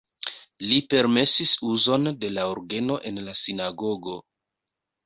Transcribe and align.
Li 0.69 0.79
permesis 0.93 1.53
uzon 1.73 2.09
de 2.25 2.33
la 2.39 2.49
orgeno 2.55 2.99
en 3.13 3.25
la 3.29 3.39
sinagogo. 3.45 4.19